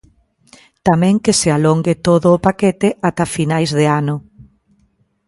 [0.87, 4.15] Tamén que se alongue todo o paquete ata finais de ano.